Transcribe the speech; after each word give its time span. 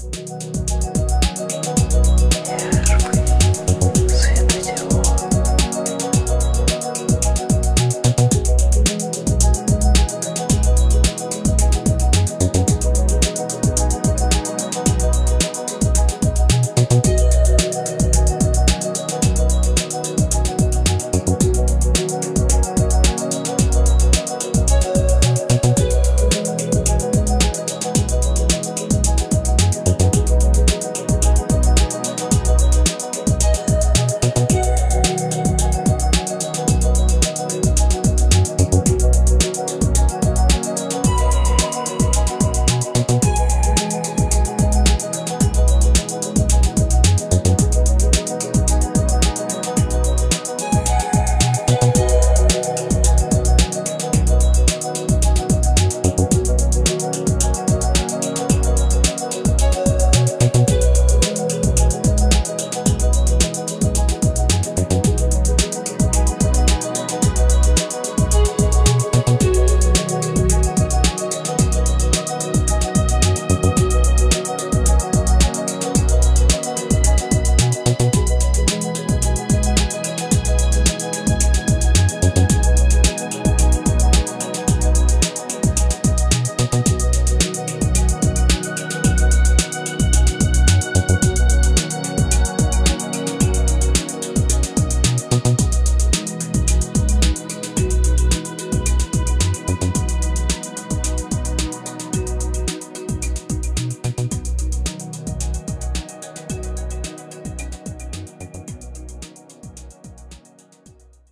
Tchau. 0.00 0.59